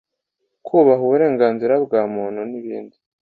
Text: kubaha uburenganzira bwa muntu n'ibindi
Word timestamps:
kubaha 0.65 1.01
uburenganzira 1.05 1.73
bwa 1.85 2.01
muntu 2.13 2.41
n'ibindi 2.49 2.97